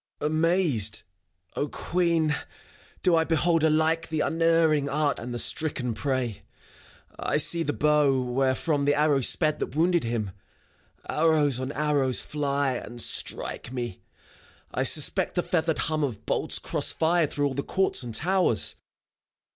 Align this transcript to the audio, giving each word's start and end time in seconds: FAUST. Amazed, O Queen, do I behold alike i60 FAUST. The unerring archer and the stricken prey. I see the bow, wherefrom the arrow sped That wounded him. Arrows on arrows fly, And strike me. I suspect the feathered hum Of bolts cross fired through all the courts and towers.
FAUST. 0.19 0.29
Amazed, 0.31 1.03
O 1.55 1.67
Queen, 1.67 2.33
do 3.03 3.15
I 3.15 3.23
behold 3.23 3.63
alike 3.63 3.99
i60 3.99 4.01
FAUST. 4.05 4.09
The 4.09 4.19
unerring 4.21 4.89
archer 4.89 5.21
and 5.21 5.31
the 5.31 5.37
stricken 5.37 5.93
prey. 5.93 6.41
I 7.19 7.37
see 7.37 7.61
the 7.61 7.71
bow, 7.71 8.19
wherefrom 8.19 8.85
the 8.85 8.95
arrow 8.95 9.21
sped 9.21 9.59
That 9.59 9.75
wounded 9.75 10.03
him. 10.03 10.31
Arrows 11.07 11.59
on 11.59 11.71
arrows 11.73 12.19
fly, 12.19 12.71
And 12.77 12.99
strike 12.99 13.71
me. 13.71 14.01
I 14.73 14.81
suspect 14.81 15.35
the 15.35 15.43
feathered 15.43 15.77
hum 15.77 16.03
Of 16.03 16.25
bolts 16.25 16.57
cross 16.57 16.91
fired 16.91 17.29
through 17.29 17.45
all 17.45 17.53
the 17.53 17.61
courts 17.61 18.01
and 18.01 18.15
towers. 18.15 18.77